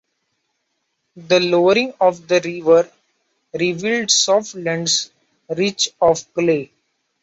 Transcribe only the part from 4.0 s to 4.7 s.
soft